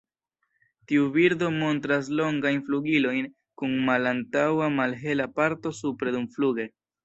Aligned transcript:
Tiu 0.91 1.03
birdo 1.17 1.49
montras 1.57 2.09
longajn 2.21 2.57
flugilojn 2.71 3.29
kun 3.63 3.77
malantaŭa 3.91 4.73
malhela 4.81 5.31
parto 5.41 5.77
supre 5.85 6.19
dumfluge. 6.21 6.71